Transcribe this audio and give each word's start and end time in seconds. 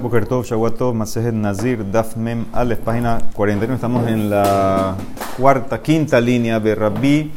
Boker 0.00 0.26
Tov, 0.26 0.44
Shavuot 0.44 0.94
Masejet 0.94 1.34
Nazir, 1.34 1.84
Daf 1.90 2.16
Mem 2.16 2.46
Aleph, 2.52 2.78
página 2.80 3.18
41. 3.34 3.74
Estamos 3.74 4.06
en 4.06 4.30
la 4.30 4.94
cuarta, 5.36 5.82
quinta 5.82 6.20
línea 6.20 6.60
de 6.60 6.76
Rabbi 6.76 7.32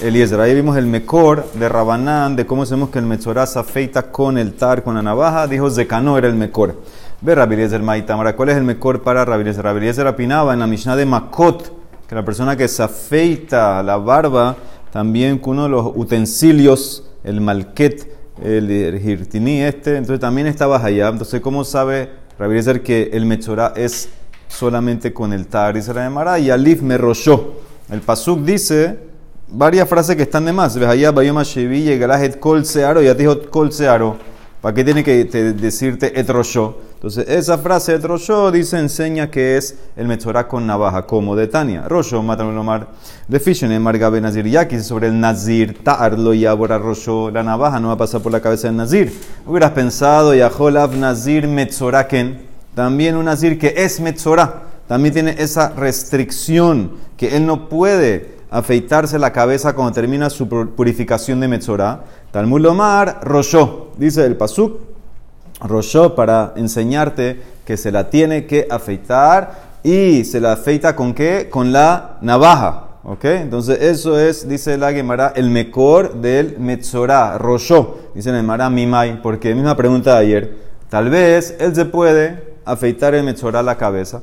Eliezer. 0.00 0.40
Ahí 0.40 0.54
vimos 0.54 0.78
el 0.78 0.86
mejor 0.86 1.44
de 1.52 1.68
Rabanán, 1.68 2.34
de 2.34 2.46
cómo 2.46 2.64
sabemos 2.64 2.88
que 2.88 2.98
el 2.98 3.04
Metzorah 3.04 3.46
se 3.46 3.58
afeita 3.58 4.10
con 4.10 4.38
el 4.38 4.54
tar, 4.54 4.82
con 4.82 4.94
la 4.94 5.02
navaja. 5.02 5.46
Dijo 5.46 5.70
Zekano 5.70 6.16
era 6.16 6.28
el 6.28 6.34
mejor. 6.34 6.80
Ve 7.20 7.34
Rabbi 7.34 7.56
Eliezer 7.56 7.82
Maitamara. 7.82 8.36
¿Cuál 8.36 8.48
es 8.48 8.56
el 8.56 8.64
mejor 8.64 9.02
para 9.02 9.26
Rabbi 9.26 9.42
Eliezer? 9.42 9.62
Rabbi 9.62 9.78
Eliezer 9.80 10.06
opinaba 10.06 10.54
en 10.54 10.60
la 10.60 10.66
Mishnah 10.66 10.96
de 10.96 11.04
Makot, 11.04 11.72
que 12.08 12.14
la 12.14 12.24
persona 12.24 12.56
que 12.56 12.68
se 12.68 12.82
afeita 12.82 13.82
la 13.82 13.98
barba, 13.98 14.56
también 14.90 15.38
con 15.38 15.58
uno 15.58 15.64
de 15.64 15.68
los 15.68 15.92
utensilios, 15.94 17.04
el 17.22 17.42
malket, 17.42 18.21
el 18.40 18.70
hirtini 18.70 19.62
este, 19.62 19.96
entonces 19.96 20.20
también 20.20 20.46
estaba 20.46 20.82
allá. 20.82 21.08
Entonces, 21.08 21.40
¿cómo 21.40 21.64
sabe 21.64 22.10
Rabbi 22.38 22.52
Eliezer 22.52 22.82
que 22.82 23.10
el 23.12 23.26
Metzorah 23.26 23.74
es 23.76 24.08
solamente 24.48 25.12
con 25.12 25.32
el 25.32 25.46
tar? 25.46 25.76
La 25.76 26.10
Mara, 26.10 26.38
y 26.38 26.50
Alif 26.50 26.82
me 26.82 26.96
roshó. 26.96 27.60
El 27.90 28.00
Pasuk 28.00 28.40
dice 28.40 28.98
varias 29.48 29.88
frases 29.88 30.16
que 30.16 30.22
están 30.22 30.44
de 30.44 30.52
más. 30.52 30.78
Ves 30.78 30.88
allá, 30.88 31.10
Bayoma 31.10 31.42
Shevi, 31.42 31.82
llegarás 31.82 32.22
et 32.22 32.38
kol 32.38 32.64
searo, 32.64 33.02
ya 33.02 33.14
te 33.14 33.22
dijo 33.22 33.38
kol 33.50 33.72
searo. 33.72 34.16
¿Para 34.60 34.74
qué 34.74 34.84
tiene 34.84 35.02
que 35.04 35.24
decirte 35.24 36.18
et 36.18 36.28
roshó? 36.28 36.78
Entonces, 37.02 37.28
esa 37.28 37.58
frase 37.58 37.96
et 37.96 38.04
roshó 38.04 38.52
dice, 38.52 38.78
enseña 38.78 39.28
que 39.28 39.56
es 39.56 39.76
el 39.96 40.06
Metzorah 40.06 40.46
con 40.46 40.64
navaja, 40.64 41.04
como 41.04 41.34
de 41.34 41.48
Tania. 41.48 41.88
Roshó, 41.88 42.22
mátame 42.22 42.56
omar. 42.56 42.86
De 43.26 43.40
Fishen, 43.40 43.72
en 43.72 43.82
Margabe 43.82 44.20
Nazir 44.20 44.46
Yaki, 44.46 44.78
sobre 44.78 45.08
el 45.08 45.18
Nazir, 45.18 45.82
ta'ar 45.82 46.16
lo 46.16 46.32
yabora 46.32 46.78
roshó. 46.78 47.28
La 47.32 47.42
navaja 47.42 47.80
no 47.80 47.88
va 47.88 47.94
a 47.94 47.96
pasar 47.96 48.20
por 48.20 48.30
la 48.30 48.40
cabeza 48.40 48.68
del 48.68 48.76
Nazir. 48.76 49.12
Hubieras 49.44 49.72
pensado, 49.72 50.32
Yaholav 50.32 50.94
Nazir 50.94 51.48
Metzoraken. 51.48 52.40
También 52.76 53.16
un 53.16 53.24
Nazir 53.24 53.58
que 53.58 53.74
es 53.76 53.98
Metzorah. 53.98 54.62
También 54.86 55.12
tiene 55.12 55.34
esa 55.38 55.70
restricción 55.70 56.92
que 57.16 57.36
él 57.36 57.44
no 57.44 57.68
puede 57.68 58.36
afeitarse 58.48 59.18
la 59.18 59.32
cabeza 59.32 59.74
cuando 59.74 59.92
termina 59.92 60.30
su 60.30 60.48
purificación 60.48 61.40
de 61.40 61.48
Metzorah. 61.48 62.04
Talmud 62.30 62.60
Lomar, 62.60 63.18
Roshó, 63.24 63.90
dice 63.98 64.24
el 64.24 64.36
Pasuk, 64.36 64.92
Roshó 65.62 66.14
para 66.14 66.52
enseñarte 66.56 67.40
que 67.64 67.76
se 67.76 67.90
la 67.90 68.10
tiene 68.10 68.46
que 68.46 68.66
afeitar 68.70 69.72
y 69.82 70.24
se 70.24 70.40
la 70.40 70.52
afeita 70.52 70.94
con 70.96 71.14
qué? 71.14 71.48
Con 71.50 71.72
la 71.72 72.18
navaja. 72.20 72.88
¿Ok? 73.04 73.24
Entonces 73.24 73.80
eso 73.80 74.18
es, 74.18 74.48
dice 74.48 74.78
la 74.78 74.92
Gemara, 74.92 75.32
el 75.34 75.50
mejor 75.50 76.14
del 76.20 76.58
Metzorah, 76.58 77.38
Roshó. 77.38 77.98
Dice 78.14 78.30
el 78.30 78.36
Gemara 78.36 78.70
Mimai, 78.70 79.20
porque 79.22 79.54
misma 79.54 79.76
pregunta 79.76 80.14
de 80.14 80.18
ayer. 80.18 80.56
Tal 80.88 81.10
vez 81.10 81.56
él 81.58 81.74
se 81.74 81.84
puede 81.84 82.54
afeitar 82.64 83.14
el 83.14 83.24
Metzorah 83.24 83.62
la 83.62 83.76
cabeza 83.76 84.22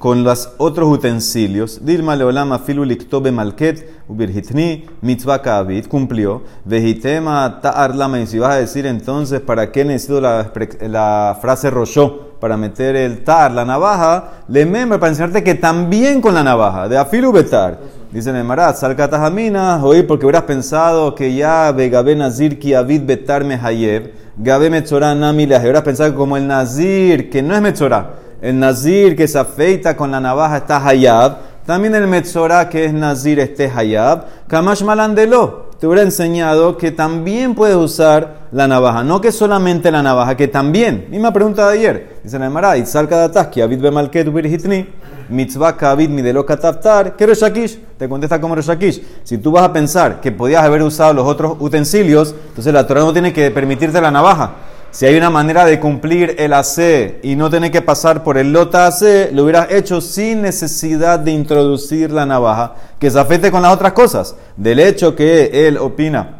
con 0.00 0.24
los 0.24 0.54
otros 0.56 0.88
utensilios. 0.88 1.84
Dilma 1.84 2.16
leolama 2.16 2.58
filu 2.58 2.86
liktobe 2.86 3.30
malket 3.30 3.84
ubirhitni 4.08 4.86
mitzvah 5.02 5.42
kavit 5.42 5.88
cumplió. 5.88 6.42
Vejitema 6.64 7.60
ta'ar 7.60 7.94
lama. 7.94 8.18
Y 8.18 8.26
si 8.26 8.38
vas 8.38 8.54
a 8.54 8.58
decir 8.60 8.86
entonces, 8.86 9.42
¿para 9.42 9.70
qué 9.70 9.84
necesito 9.84 10.18
la, 10.18 10.50
la 10.88 11.38
frase 11.42 11.68
roshó? 11.68 12.30
Para 12.40 12.56
meter 12.56 12.96
el 12.96 13.22
tar, 13.24 13.52
la 13.52 13.66
navaja, 13.66 14.44
le 14.48 14.64
membre 14.64 14.98
para 14.98 15.10
enseñarte 15.10 15.44
que 15.44 15.54
también 15.54 16.22
con 16.22 16.32
la 16.32 16.42
navaja, 16.42 16.88
de 16.88 16.96
afilu 16.96 17.30
betar. 17.30 17.78
Dice 18.10 18.32
Nemarat, 18.32 18.76
salkatajamina, 18.76 19.84
oí, 19.84 20.02
porque 20.04 20.24
hubieras 20.24 20.44
pensado 20.44 21.14
que 21.14 21.34
ya 21.34 21.70
vegabe 21.72 22.16
nazir 22.16 22.58
ki 22.58 22.72
avid 22.72 23.02
betar 23.02 23.44
mehayev, 23.44 24.14
gabe 24.38 24.70
metzorah 24.70 25.14
nami 25.14 25.44
hubieras 25.44 25.82
pensado 25.82 26.14
como 26.14 26.38
el 26.38 26.46
nazir, 26.46 27.28
que 27.28 27.42
no 27.42 27.54
es 27.54 27.60
metzorah 27.60 28.20
el 28.40 28.58
nazir 28.58 29.16
que 29.16 29.28
se 29.28 29.38
afeita 29.38 29.96
con 29.96 30.10
la 30.10 30.20
navaja 30.20 30.58
está 30.58 30.86
hayab. 30.86 31.36
También 31.66 31.94
el 31.94 32.06
metzorah 32.06 32.68
que 32.68 32.86
es 32.86 32.92
nazir 32.92 33.38
esté 33.38 33.70
hayab. 33.74 34.24
Kamash 34.48 34.82
malandelo. 34.82 35.70
Te 35.80 35.86
hubiera 35.86 36.02
enseñado 36.02 36.76
que 36.76 36.90
también 36.90 37.54
puedes 37.54 37.76
usar 37.76 38.48
la 38.52 38.68
navaja. 38.68 39.02
No 39.02 39.20
que 39.22 39.32
solamente 39.32 39.90
la 39.90 40.02
navaja, 40.02 40.36
que 40.36 40.46
también. 40.46 41.06
Misma 41.10 41.32
pregunta 41.32 41.66
de 41.70 41.78
ayer. 41.78 42.20
Dice 42.22 42.38
la 42.38 42.46
Emara, 42.46 42.76
Itzal 42.76 43.08
Kadataski, 43.08 43.62
Abid 43.62 43.80
Bemalket 43.80 44.30
Birhitni, 44.30 44.86
Mitzvah 45.30 45.78
Kabid 45.78 46.10
Midelo 46.10 46.44
Kataftar, 46.44 47.16
que 47.16 47.24
Reshakish. 47.24 47.78
Te 47.96 48.10
contesta 48.10 48.38
como 48.38 48.54
Reshakish. 48.54 49.02
Si 49.24 49.38
tú 49.38 49.52
vas 49.52 49.64
a 49.64 49.72
pensar 49.72 50.20
que 50.20 50.30
podías 50.32 50.62
haber 50.62 50.82
usado 50.82 51.14
los 51.14 51.26
otros 51.26 51.56
utensilios, 51.60 52.34
entonces 52.48 52.74
la 52.74 52.86
Torah 52.86 53.00
no 53.00 53.14
tiene 53.14 53.32
que 53.32 53.50
permitirte 53.50 54.02
la 54.02 54.10
navaja. 54.10 54.56
Si 54.92 55.06
hay 55.06 55.16
una 55.16 55.30
manera 55.30 55.64
de 55.64 55.78
cumplir 55.78 56.34
el 56.38 56.52
AC 56.52 57.20
y 57.22 57.36
no 57.36 57.48
tener 57.48 57.70
que 57.70 57.80
pasar 57.80 58.24
por 58.24 58.36
el 58.36 58.52
lota 58.52 58.88
AC, 58.88 59.30
lo 59.32 59.44
hubieras 59.44 59.70
hecho 59.70 60.00
sin 60.00 60.42
necesidad 60.42 61.20
de 61.20 61.30
introducir 61.30 62.10
la 62.10 62.26
navaja, 62.26 62.74
que 62.98 63.08
se 63.08 63.20
afecte 63.20 63.52
con 63.52 63.62
las 63.62 63.72
otras 63.72 63.92
cosas. 63.92 64.34
Del 64.56 64.80
hecho 64.80 65.14
que 65.14 65.68
él 65.68 65.78
opina 65.78 66.38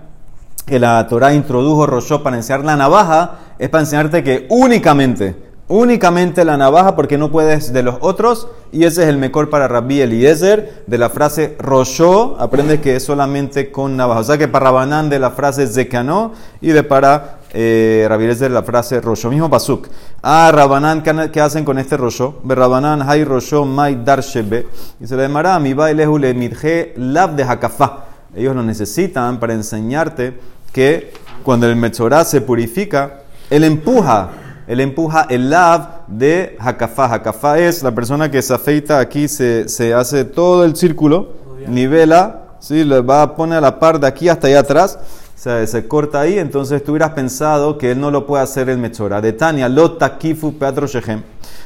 que 0.66 0.81
la 0.81 1.06
Torah 1.06 1.33
introdujo 1.33 1.87
Roshó 1.87 2.25
para 2.25 2.37
enseñar 2.37 2.65
la 2.65 2.77
navaja, 2.77 3.38
es 3.59 3.69
para 3.69 3.83
enseñarte 3.83 4.25
que 4.25 4.47
únicamente, 4.50 5.37
únicamente 5.69 6.44
la 6.44 6.56
navaja, 6.56 6.97
porque 6.97 7.19
no 7.19 7.31
puedes 7.31 7.72
de 7.72 7.84
los 7.84 7.97
otros, 8.00 8.49
y 8.72 8.84
ese 8.84 9.03
es 9.05 9.09
el 9.09 9.17
mejor 9.17 9.49
para 9.49 9.69
Rabbi 9.69 10.00
Eliezer, 10.00 10.84
de 10.88 10.99
la 10.99 11.09
frase 11.09 11.56
Roshó, 11.59 12.37
aprende 12.41 12.81
que 12.81 12.97
es 12.97 13.05
solamente 13.05 13.71
con 13.71 13.97
navaja. 13.97 14.21
O 14.21 14.25
sea 14.25 14.38
que 14.38 14.49
para 14.49 14.67
Rabanán 14.67 15.09
de 15.09 15.21
la 15.21 15.31
frase 15.31 15.67
Zekanó, 15.69 16.32
y 16.61 16.71
de 16.71 16.82
para 16.82 17.40
eh, 17.53 18.37
de 18.38 18.49
la 18.49 18.62
frase 18.62 19.00
Rosho, 19.00 19.31
mismo 19.31 19.50
Pasuk. 19.50 19.88
Ah, 20.22 20.50
Rabanán, 20.53 21.03
¿qué 21.03 21.41
hacen 21.41 21.65
con 21.65 21.78
este 21.78 21.97
Rosho? 21.97 22.41
Rabanán, 22.44 23.03
Hay 23.03 23.25
Rosho, 23.25 23.65
Mai 23.65 24.05
Dar 24.05 24.21
Shebe. 24.21 24.66
Y 25.00 25.06
se 25.06 25.16
le 25.16 25.22
llamará 25.22 25.59
mi 25.59 25.75
Bailehu 25.75 26.19
le 26.19 26.34
Midje 26.34 26.94
Lab 26.97 27.34
de 27.34 27.43
Hakafá. 27.43 28.05
Ellos 28.34 28.55
lo 28.55 28.62
necesitan 28.62 29.41
para 29.41 29.55
enseñarte 29.55 30.38
que 30.72 31.12
cuando 31.43 31.66
el 31.66 31.75
Metzorah 31.77 32.25
se 32.25 32.41
purifica, 32.41 33.22
él 33.49 33.65
empuja, 33.65 34.31
él 34.69 34.81
empuja 34.81 35.27
el 35.28 35.50
lab 35.50 36.06
de 36.06 36.56
Hakafá. 36.61 37.12
Hakafá 37.12 37.59
es 37.59 37.82
la 37.82 37.93
persona 37.93 38.31
que 38.31 38.41
se 38.43 38.55
afeita 38.55 39.00
aquí, 39.00 39.27
se, 39.27 39.69
se 39.69 39.93
hace 39.93 40.25
todo 40.25 40.65
el 40.65 40.77
círculo, 40.77 41.32
nivela, 41.67 42.43
¿sí? 42.61 42.84
le 42.84 43.00
va 43.00 43.22
a 43.22 43.34
poner 43.34 43.59
a 43.59 43.62
la 43.62 43.81
par 43.81 43.99
de 43.99 44.06
aquí 44.06 44.28
hasta 44.28 44.47
allá 44.47 44.61
atrás 44.61 44.99
se, 45.41 45.67
se 45.67 45.89
corta 45.89 46.21
ahí, 46.21 46.39
entonces 46.39 46.84
tú 46.84 46.93
hubieras 46.93 47.12
pensado 47.12 47.78
que 47.78 47.93
él 47.93 47.99
no 47.99 48.11
lo 48.11 48.27
puede 48.27 48.43
hacer 48.43 48.69
el 48.69 48.77
Metzorah. 48.77 49.23
De 49.23 49.33
Tania, 49.33 49.71
lo 49.71 49.93
takifu 49.93 50.59
peatro 50.59 50.87
shechem. 50.87 51.23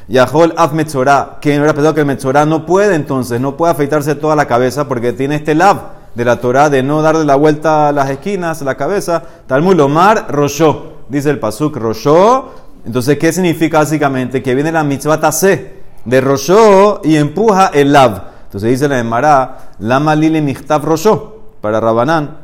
Yahol 0.07 0.55
af 0.57 0.73
Metzorah, 0.73 1.39
que 1.41 1.49
hubiera 1.49 1.75
pensado 1.75 1.93
que 1.93 2.03
el 2.03 2.07
Metzorah 2.07 2.47
no 2.47 2.67
puede 2.67 2.95
entonces, 2.95 3.41
no 3.41 3.57
puede 3.57 3.73
afeitarse 3.73 4.15
toda 4.15 4.37
la 4.37 4.47
cabeza 4.47 4.87
porque 4.87 5.13
tiene 5.13 5.34
este 5.34 5.57
lab 5.57 5.91
de 6.15 6.25
la 6.25 6.41
Torah 6.41 6.71
de 6.71 6.84
no 6.84 7.03
darle 7.03 7.25
la 7.25 7.34
vuelta 7.34 7.89
a 7.89 7.93
las 7.93 8.11
esquinas, 8.11 8.63
a 8.63 8.65
la 8.65 8.77
cabeza. 8.77 9.25
Talmud 9.49 9.75
Lomar 9.75 10.27
Roshó, 10.29 10.99
dice 11.09 11.31
el 11.31 11.41
Pasuk 11.41 11.77
Roshó. 11.77 12.55
Entonces, 12.87 13.19
¿qué 13.19 13.33
significa 13.33 13.79
básicamente? 13.79 14.41
Que 14.41 14.55
viene 14.55 14.71
la 14.71 14.84
mitzvah 14.84 15.19
tase 15.19 15.83
de 16.05 16.21
Roshó 16.21 17.01
y 17.03 17.17
empuja 17.17 17.73
el 17.75 17.93
lab. 17.93 18.23
Entonces 18.45 18.71
dice 18.71 18.87
la 18.87 19.01
Emara, 19.01 19.73
Lama 19.81 20.15
Lili 20.15 20.41
Michtav 20.41 20.84
Roshó, 20.84 21.41
para 21.61 21.81
Rabanán. 21.81 22.44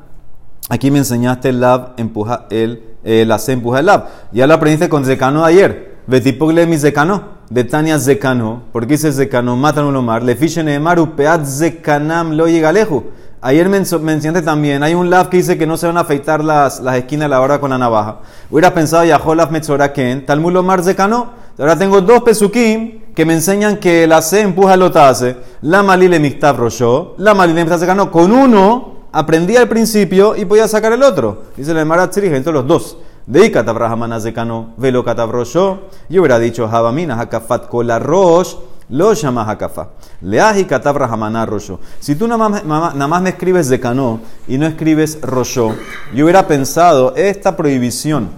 Aquí 0.72 0.92
me 0.92 0.98
enseñaste 0.98 1.48
el 1.48 1.60
lab, 1.60 1.94
empuja 1.96 2.46
el, 2.48 2.84
el 3.02 3.32
AC 3.32 3.48
empuja 3.48 3.80
el 3.80 3.86
lab. 3.86 4.06
Ya 4.30 4.46
lo 4.46 4.54
aprendiste 4.54 4.88
con 4.88 5.04
Zekano 5.04 5.44
ayer. 5.44 5.96
Betipogle 6.06 6.64
mi 6.68 6.78
Zekano. 6.78 7.40
De 7.50 7.64
Tania 7.64 7.98
Zekano. 7.98 8.62
¿Por 8.72 8.86
qué 8.86 8.94
dice 8.94 9.10
Zekano? 9.10 9.56
Matan 9.56 9.86
un 9.86 9.96
omar. 9.96 10.22
Le 10.22 10.36
fichen 10.36 10.68
emaru 10.68 11.16
peat 11.16 11.44
Zekanam 11.44 12.36
lo 12.36 12.46
llega 12.46 12.70
lejos. 12.70 13.02
Ayer 13.42 13.68
me 13.68 13.78
mencionaste 13.80 14.42
también, 14.42 14.82
hay 14.82 14.94
un 14.94 15.08
lab 15.08 15.30
que 15.30 15.38
dice 15.38 15.56
que 15.56 15.66
no 15.66 15.78
se 15.78 15.86
van 15.86 15.96
a 15.96 16.00
afeitar 16.00 16.44
las, 16.44 16.78
las 16.80 16.96
esquinas 16.96 17.24
de 17.24 17.30
la 17.30 17.40
hora 17.40 17.58
con 17.58 17.70
la 17.70 17.78
navaja. 17.78 18.18
Hubieras 18.50 18.72
pensado, 18.72 19.02
ya 19.02 19.18
Jolaf 19.18 19.50
Metzoraken, 19.50 20.26
Talmud 20.26 20.54
Omar 20.56 20.84
Zekano. 20.84 21.30
Ahora 21.58 21.76
tengo 21.76 22.00
dos 22.02 22.22
pesukim 22.22 23.00
que 23.14 23.24
me 23.24 23.32
enseñan 23.32 23.78
que 23.78 24.04
el 24.04 24.12
AC 24.12 24.34
empuja 24.34 24.74
el 24.74 24.82
otase. 24.82 25.36
La 25.62 25.82
malile 25.82 26.20
Miktav 26.20 26.58
Rosho. 26.58 27.14
La 27.18 27.34
malile 27.34 27.62
Miktav 27.62 27.80
Zekano. 27.80 28.10
Con 28.12 28.30
uno 28.30 28.89
aprendía 29.12 29.60
al 29.60 29.68
principio 29.68 30.36
y 30.36 30.44
podía 30.44 30.68
sacar 30.68 30.92
el 30.92 31.02
otro. 31.02 31.44
Dice 31.56 31.72
el 31.72 31.86
Marat 31.86 32.16
entre 32.16 32.52
los 32.52 32.66
dos. 32.66 32.96
De 33.26 33.50
Katabrahmana 33.50 34.18
Zekano, 34.18 34.74
Velo 34.76 35.04
Katabrosho. 35.04 35.80
Yo 36.08 36.20
hubiera 36.20 36.38
dicho 36.38 36.66
Habamina 36.66 37.20
Hakafat 37.20 37.68
Kola 37.68 37.98
Rosh, 37.98 38.54
lo 38.88 39.12
llama 39.12 39.44
Hakafa. 39.44 39.88
Leaji 40.20 40.64
Katabrahmana 40.64 41.46
Rosho. 41.46 41.78
Si 42.00 42.16
tú 42.16 42.26
nada 42.26 42.48
más, 42.48 42.64
nada 42.64 43.06
más 43.06 43.22
me 43.22 43.30
escribes 43.30 43.68
Zekano 43.68 44.20
y 44.48 44.58
no 44.58 44.66
escribes 44.66 45.20
Rosho, 45.20 45.74
yo 46.14 46.24
hubiera 46.24 46.48
pensado 46.48 47.14
esta 47.14 47.56
prohibición 47.56 48.30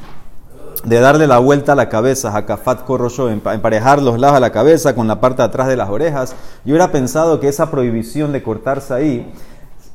de 0.84 0.98
darle 0.98 1.26
la 1.26 1.38
vuelta 1.38 1.72
a 1.72 1.76
la 1.76 1.88
cabeza, 1.88 2.36
Hakafat 2.36 2.84
Korosho, 2.84 3.30
emparejar 3.30 4.02
los 4.02 4.18
lados 4.18 4.36
a 4.36 4.40
la 4.40 4.50
cabeza 4.50 4.94
con 4.94 5.06
la 5.06 5.20
parte 5.20 5.42
de 5.42 5.44
atrás 5.44 5.68
de 5.68 5.76
las 5.76 5.88
orejas, 5.88 6.34
yo 6.64 6.72
hubiera 6.72 6.90
pensado 6.90 7.38
que 7.40 7.48
esa 7.48 7.70
prohibición 7.70 8.32
de 8.32 8.42
cortarse 8.42 8.92
ahí 8.92 9.32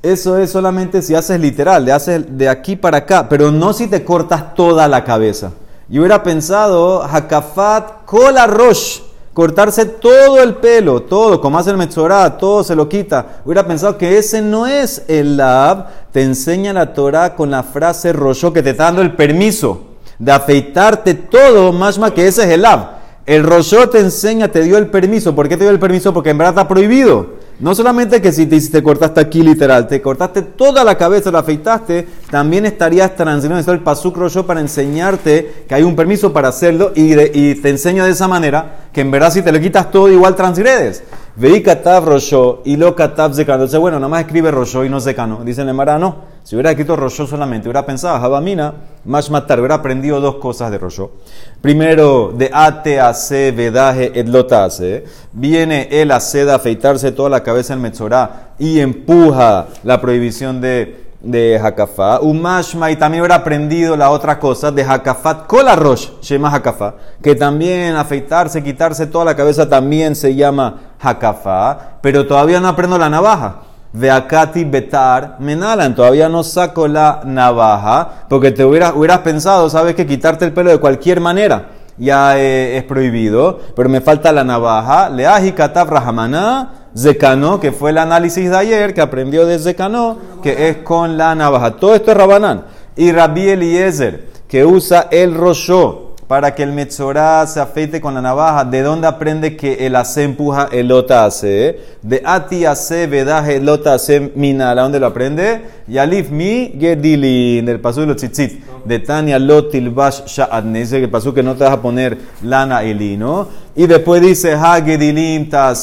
eso 0.02 0.38
es 0.38 0.52
solamente 0.52 1.02
si 1.02 1.16
haces 1.16 1.40
literal, 1.40 1.86
le 1.86 1.92
haces 1.92 2.38
de 2.38 2.48
aquí 2.50 2.76
para 2.76 3.00
acá, 3.00 3.28
pero 3.28 3.52
no 3.52 3.74
si 3.74 3.88
te 3.88 4.04
cortas 4.04 4.54
toda 4.54 4.88
la 4.88 5.04
cabeza. 5.04 5.52
Yo 5.90 6.02
hubiera 6.02 6.22
pensado, 6.22 7.02
Hakafat 7.04 8.06
Kola 8.06 8.46
Rosh, 8.46 9.00
cortarse 9.34 9.86
todo 9.86 10.42
el 10.42 10.56
pelo, 10.56 11.04
todo, 11.04 11.40
como 11.40 11.58
hace 11.58 11.72
el 11.72 11.78
Metzorah, 11.78 12.38
todo 12.38 12.64
se 12.64 12.76
lo 12.76 12.90
quita. 12.90 13.42
Hubiera 13.46 13.66
pensado 13.66 13.98
que 13.98 14.18
ese 14.18 14.42
no 14.42 14.68
es 14.68 15.04
el 15.08 15.38
Lab. 15.38 15.88
Te 16.12 16.24
enseña 16.24 16.74
la 16.74 16.94
Torah 16.94 17.36
con 17.36 17.52
la 17.52 17.64
frase 17.64 18.14
Rosh, 18.14 18.52
que 18.52 18.64
te 18.64 18.72
está 18.72 18.86
dando 18.86 19.02
el 19.02 19.16
permiso 19.16 19.84
de 20.20 20.32
afeitarte 20.32 21.14
todo, 21.14 21.72
más 21.72 21.98
más 22.00 22.12
que 22.12 22.28
ese 22.28 22.44
es 22.44 22.50
el 22.50 22.64
Lab. 22.64 22.98
El 23.26 23.44
Rosh 23.44 23.76
te 23.92 24.00
enseña, 24.00 24.48
te 24.48 24.62
dio 24.62 24.78
el 24.78 24.88
permiso. 24.88 25.36
¿Por 25.36 25.48
qué 25.50 25.58
te 25.58 25.64
dio 25.64 25.72
el 25.72 25.80
permiso? 25.80 26.14
Porque 26.14 26.30
en 26.30 26.38
verdad 26.38 26.54
está 26.54 26.68
prohibido. 26.68 27.37
No 27.60 27.74
solamente 27.74 28.22
que 28.22 28.32
si 28.32 28.46
te, 28.46 28.84
cortaste 28.84 29.20
aquí 29.20 29.42
literal, 29.42 29.88
te 29.88 30.00
cortaste 30.00 30.44
toda 30.44 30.84
la 30.84 30.96
cabeza, 30.96 31.32
la 31.32 31.40
afeitaste, 31.40 32.08
también 32.30 32.68
estarías 32.68 33.16
transgrediendo 33.16 33.72
el 33.72 33.80
pasuk 33.80 34.28
yo 34.28 34.46
para 34.46 34.60
enseñarte 34.60 35.66
que 35.68 35.74
hay 35.74 35.82
un 35.82 35.96
permiso 35.96 36.32
para 36.32 36.50
hacerlo 36.50 36.92
y, 36.94 37.56
te 37.56 37.70
enseño 37.70 38.06
de 38.06 38.12
esa 38.12 38.28
manera 38.28 38.88
que 38.94 39.02
en 39.02 39.10
verdad 39.10 39.32
si 39.32 39.42
te 39.42 39.52
lo 39.52 39.60
quitas 39.60 39.90
todo 39.90 40.08
igual 40.12 40.36
transgredes. 40.36 41.04
Veí 41.36 41.64
katav 41.64 42.20
y 42.64 42.78
lo 42.78 42.96
katav 42.96 43.34
zekano. 43.34 43.64
Entonces, 43.64 43.80
bueno, 43.80 43.98
nada 43.98 44.10
más 44.10 44.22
escribe 44.22 44.52
rosho 44.52 44.86
y 44.86 44.90
no 44.90 45.00
zekano. 45.00 45.44
Dice 45.44 45.62
el 45.62 45.76
no. 45.76 46.37
Si 46.48 46.56
hubiera 46.56 46.70
escrito 46.70 46.96
rosho 46.96 47.28
solamente, 47.28 47.68
hubiera 47.68 47.86
pensado, 47.86 48.18
Jabamina, 48.22 48.74
más 49.04 49.30
matar, 49.30 49.60
hubiera 49.60 49.76
aprendido 49.76 50.22
dos 50.22 50.36
cosas 50.36 50.72
de 50.72 50.78
rosho. 50.78 51.12
Primero, 51.60 52.32
de 52.34 52.50
ate, 52.54 53.02
ace, 53.02 53.52
vedaje, 53.52 54.18
edlotase. 54.18 55.04
Viene 55.34 55.90
el 55.92 56.10
hace 56.10 56.46
de 56.46 56.54
afeitarse 56.54 57.12
toda 57.12 57.30
la 57.30 57.44
cabeza 57.44 57.74
en 57.74 57.82
Metzorah 57.82 58.54
y 58.58 58.80
empuja 58.80 59.68
la 59.84 60.00
prohibición 60.00 60.62
de 60.62 61.06
de 61.20 61.60
Hakafá. 61.62 62.22
Umashma, 62.22 62.92
y 62.92 62.96
también 62.96 63.24
hubiera 63.24 63.36
aprendido 63.36 63.98
la 63.98 64.10
otra 64.10 64.40
cosa 64.40 64.72
de 64.72 64.84
Hakafat 64.84 65.48
Kola 65.48 65.76
Rosh, 65.76 66.12
Shema 66.22 66.50
Hakafá, 66.54 66.96
que 67.22 67.36
también 67.36 67.98
afeitarse, 67.98 68.64
quitarse 68.64 69.08
toda 69.08 69.26
la 69.26 69.36
cabeza 69.36 69.68
también 69.68 70.16
se 70.16 70.34
llama 70.34 70.94
Hakafá, 71.02 71.98
pero 72.02 72.26
todavía 72.26 72.62
no 72.62 72.70
aprendo 72.70 72.98
la 72.98 73.10
navaja. 73.10 73.67
De 73.94 74.12
Akati 74.12 74.66
Betar 74.66 75.38
Menalan, 75.40 75.96
todavía 75.96 76.30
no 76.30 76.44
saco 76.44 76.88
la 76.88 77.22
navaja, 77.26 78.26
porque 78.30 78.52
te 78.52 78.64
hubieras, 78.66 78.94
hubieras 78.96 79.20
pensado, 79.20 79.70
sabes 79.70 79.96
que 79.96 80.06
quitarte 80.06 80.46
el 80.46 80.54
pelo 80.54 80.70
de 80.70 80.78
cualquier 80.78 81.20
manera 81.20 81.78
ya 81.98 82.40
eh, 82.40 82.78
es 82.78 82.84
prohibido, 82.84 83.60
pero 83.76 83.90
me 83.90 84.02
falta 84.02 84.32
la 84.32 84.44
navaja. 84.44 85.10
Leaji 85.10 85.54
Kataf 85.54 85.90
Rahamana 85.90 86.90
Zekano, 86.96 87.60
que 87.60 87.72
fue 87.72 87.92
el 87.92 87.98
análisis 87.98 88.50
de 88.50 88.58
ayer, 88.58 88.94
que 88.94 89.02
aprendió 89.02 89.46
de 89.46 89.60
Zekano, 89.60 90.18
que 90.42 90.70
es 90.70 90.78
con 90.78 91.18
la 91.18 91.36
navaja. 91.36 91.72
Todo 91.72 91.96
esto 91.96 92.12
es 92.12 92.18
Rabanán. 92.18 92.66
Y 92.96 93.12
Rabbi 93.12 93.50
Eliezer, 93.50 94.28
que 94.48 94.66
usa 94.66 95.08
el 95.12 95.36
Roshó 95.36 96.07
para 96.28 96.54
que 96.54 96.64
el 96.64 96.74
Metzorah 96.74 97.48
se 97.48 97.60
afeite 97.60 98.02
con 98.02 98.14
la 98.14 98.22
navaja. 98.22 98.66
¿De 98.66 98.82
dónde 98.82 99.08
aprende 99.08 99.56
que 99.56 99.86
el 99.86 99.96
hace 99.96 100.24
empuja 100.24 100.68
el 100.72 100.90
lota 100.90 101.26
hace? 101.26 101.80
De 102.02 102.22
ati 102.26 102.66
hace 102.66 103.08
vedaje 103.08 103.56
el 103.56 103.66
lota 103.66 103.94
hace 103.94 104.32
minala. 104.36 104.82
¿Dónde 104.82 105.00
lo 105.00 105.08
aprende? 105.08 105.62
Yalif 105.88 106.30
mi 106.30 106.74
gedilin, 106.78 107.66
del 107.66 107.80
paso 107.80 108.02
de 108.02 108.08
los 108.08 108.18
tzitzit. 108.18 108.64
De 108.84 109.00
Tania 109.00 109.40
lotil 109.40 109.90
bash 109.90 110.26
sha'adne. 110.26 110.80
Dice 110.80 111.00
que 111.00 111.06
el 111.06 111.34
que 111.34 111.44
no 111.44 111.56
te 111.56 111.64
vas 111.64 111.74
a 111.74 111.82
poner 111.82 112.18
lana 112.44 112.84
y 112.84 112.94
lino. 112.94 113.48
Y 113.76 113.88
después 113.88 114.22
dice 114.22 114.54
ha 114.54 114.82
gedilim 114.82 115.50
ta 115.50 115.74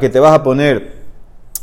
que 0.00 0.08
te 0.10 0.20
vas 0.20 0.32
a 0.32 0.42
poner 0.42 0.96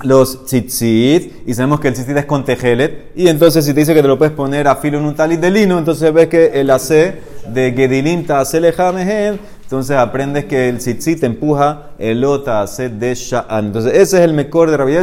los 0.02 0.46
tzitzit, 0.46 1.48
y 1.48 1.54
sabemos 1.54 1.80
que 1.80 1.88
el 1.88 1.94
tzitzit 1.94 2.18
es 2.18 2.26
con 2.26 2.44
tejelet, 2.44 3.12
y 3.16 3.28
entonces 3.28 3.64
si 3.64 3.74
te 3.74 3.82
dice 3.82 3.94
que 3.94 4.02
te 4.02 4.08
lo 4.08 4.18
puedes 4.18 4.34
poner 4.34 4.68
a 4.68 4.76
filo 4.76 4.98
en 4.98 5.06
un 5.06 5.16
talit 5.16 5.40
de 5.40 5.50
lino, 5.50 5.78
entonces 5.78 6.14
ves 6.14 6.28
que 6.28 6.48
el 6.60 6.70
AC 6.70 7.16
de 7.48 7.72
Gedilim 7.72 8.26
Ta'aselehamehen, 8.26 9.40
entonces 9.64 9.98
aprendes 9.98 10.46
que 10.46 10.70
el 10.70 10.78
tzitzit 10.78 11.24
empuja 11.24 11.94
el 11.98 12.24
ota 12.24 12.64
de 12.66 13.16
Sha'an. 13.16 13.66
Entonces 13.66 13.94
ese 13.94 14.18
es 14.18 14.24
el 14.24 14.34
mejor 14.34 14.70
de 14.70 14.78
Rabbi 14.78 14.94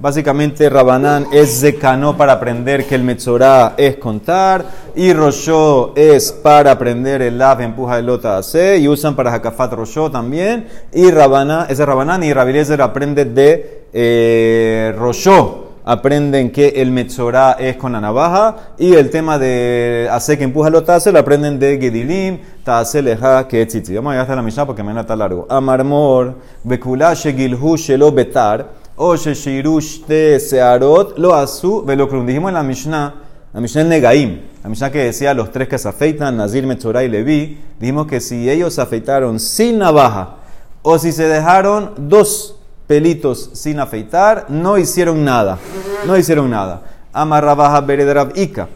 Básicamente 0.00 0.68
Rabanán 0.68 1.26
es 1.30 1.60
Zekano 1.60 2.16
para 2.16 2.32
aprender 2.32 2.84
que 2.86 2.96
el 2.96 3.04
Metzorah 3.04 3.74
es 3.76 3.96
contar 3.96 4.64
y 4.96 5.12
Rosho 5.12 5.92
es 5.94 6.32
para 6.32 6.72
aprender 6.72 7.22
el 7.22 7.38
Lav 7.38 7.60
empuja 7.60 8.00
el 8.00 8.08
ota 8.08 8.40
y 8.76 8.88
usan 8.88 9.14
para 9.14 9.32
Hakafat 9.32 9.72
Rosho 9.74 10.10
también. 10.10 10.66
Y 10.92 11.12
Rabanán, 11.12 11.66
ese 11.68 11.86
Rabanán 11.86 12.24
y 12.24 12.32
Rabbi 12.32 12.58
aprende 12.58 13.24
de 13.24 13.84
eh, 13.92 14.94
Rosho 14.98 15.67
aprenden 15.88 16.50
que 16.50 16.68
el 16.68 16.90
Metzorah 16.90 17.52
es 17.52 17.78
con 17.78 17.92
la 17.92 18.00
navaja 18.02 18.74
y 18.76 18.92
el 18.92 19.08
tema 19.08 19.38
de 19.38 20.06
hacer 20.10 20.36
que 20.36 20.44
empuja 20.44 20.68
los 20.68 20.84
tazel 20.84 21.14
lo 21.14 21.20
aprenden 21.20 21.58
de 21.58 21.78
Gedilim, 21.80 22.40
Tazel 22.62 23.06
Leja, 23.06 23.48
que 23.48 23.64
tzitzi. 23.64 23.94
Vamos 23.94 24.10
a 24.10 24.12
llegar 24.12 24.24
hasta 24.24 24.36
la 24.36 24.42
Mishnah 24.42 24.66
porque 24.66 24.82
mañana 24.82 25.00
está 25.00 25.16
largo. 25.16 25.46
Amarmor, 25.48 26.34
Bekula 26.62 27.14
Shegilhu 27.14 27.78
Shelo 27.78 28.12
Betar, 28.12 28.66
o 28.96 29.16
Sheshirush 29.16 30.04
Te 30.04 30.38
Searot, 30.38 31.16
Lo 31.16 31.34
Asu, 31.34 31.82
Velokrum. 31.86 32.26
Dijimos 32.26 32.50
en 32.50 32.54
la 32.54 32.62
Mishnah, 32.62 33.14
la 33.54 33.60
Mishnah 33.62 33.80
en 33.80 33.88
Negaim, 33.88 34.40
la 34.62 34.68
Mishnah 34.68 34.90
que 34.90 35.04
decía 35.04 35.32
los 35.32 35.50
tres 35.50 35.68
que 35.68 35.78
se 35.78 35.88
afeitan, 35.88 36.36
Nazir, 36.36 36.66
Metzorah 36.66 37.02
y 37.02 37.08
Levi, 37.08 37.58
dijimos 37.80 38.06
que 38.06 38.20
si 38.20 38.50
ellos 38.50 38.74
se 38.74 38.82
afeitaron 38.82 39.40
sin 39.40 39.78
navaja 39.78 40.36
o 40.82 40.98
si 40.98 41.12
se 41.12 41.26
dejaron 41.28 41.92
dos 41.96 42.57
pelitos 42.88 43.50
sin 43.52 43.78
afeitar, 43.78 44.46
no 44.48 44.78
hicieron 44.78 45.24
nada. 45.24 45.58
No 46.06 46.16
hicieron 46.16 46.50
nada. 46.50 46.82
Amarrabaja 47.12 47.80
beredrab 47.82 48.36
ika. 48.36 48.68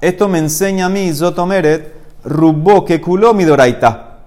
Esto 0.00 0.28
me 0.28 0.38
enseña 0.38 0.86
a 0.86 0.88
mí, 0.90 1.12
Zotomeret, 1.12 1.92
rubó 2.22 2.84
que 2.84 3.00
culó 3.00 3.34
mi 3.34 3.44
doraita. 3.44 4.18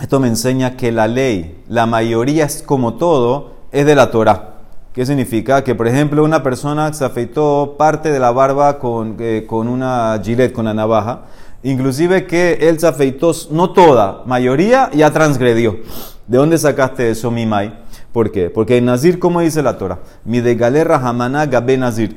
Esto 0.00 0.18
me 0.18 0.28
enseña 0.28 0.76
que 0.76 0.90
la 0.90 1.06
ley, 1.06 1.62
la 1.68 1.86
mayoría 1.86 2.46
es 2.46 2.62
como 2.62 2.94
todo, 2.94 3.52
es 3.70 3.86
de 3.86 3.94
la 3.94 4.10
Torah. 4.10 4.54
¿Qué 4.92 5.04
significa? 5.04 5.62
Que, 5.62 5.74
por 5.74 5.86
ejemplo, 5.86 6.24
una 6.24 6.42
persona 6.42 6.92
se 6.92 7.04
afeitó 7.04 7.74
parte 7.76 8.10
de 8.10 8.18
la 8.18 8.30
barba 8.30 8.78
con, 8.78 9.16
eh, 9.18 9.44
con 9.46 9.68
una 9.68 10.18
gilet, 10.22 10.52
con 10.52 10.64
la 10.64 10.74
navaja. 10.74 11.22
Inclusive 11.62 12.26
que 12.26 12.58
él 12.60 12.78
se 12.78 12.86
afeitó, 12.86 13.32
no 13.50 13.70
toda, 13.70 14.22
mayoría, 14.24 14.90
ya 14.94 15.10
transgredió. 15.10 15.78
¿De 16.26 16.38
dónde 16.38 16.58
sacaste 16.58 17.10
eso, 17.10 17.30
mi 17.30 17.44
mai? 17.44 17.83
¿Por 18.14 18.30
qué? 18.30 18.48
Porque 18.48 18.78
el 18.78 18.84
Nazir, 18.84 19.18
¿cómo 19.18 19.40
dice 19.40 19.60
la 19.60 19.76
Torah? 19.76 19.98
Mi 20.24 20.40
de 20.40 20.54
galera 20.54 20.98
hamana 20.98 21.46
gabe 21.46 21.76
Nazir. 21.76 22.16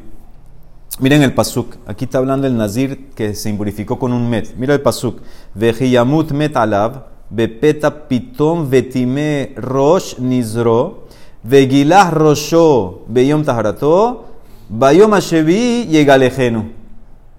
Miren 0.99 1.23
el 1.23 1.33
pasuk. 1.33 1.73
Aquí 1.87 2.05
está 2.05 2.19
hablando 2.19 2.45
el 2.45 2.55
Nazir 2.55 3.09
que 3.15 3.33
se 3.33 3.49
impurificó 3.49 3.97
con 3.97 4.13
un 4.13 4.29
met. 4.29 4.55
Mira 4.57 4.75
el 4.75 4.81
pasuk. 4.81 5.21
Vejiyamut 5.55 6.33
met 6.33 6.55
alav. 6.55 7.05
Bepeta 7.31 8.07
pitom 8.07 8.69
vetime 8.69 9.53
rosh 9.55 10.19
nizro. 10.19 11.07
Vegilah 11.41 12.11
rosho 12.11 13.01
beyom 13.07 13.43
taharato. 13.43 14.25
Bayom 14.69 15.15
ashevi 15.15 15.87
yegalejenu. 15.87 16.73